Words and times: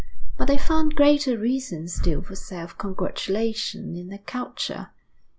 But 0.35 0.45
they 0.45 0.57
found 0.57 0.95
greater 0.95 1.37
reason 1.37 1.87
still 1.87 2.23
for 2.23 2.35
self 2.35 2.75
congratulation 2.75 3.95
in 3.95 4.07
their 4.07 4.17
culture. 4.17 4.89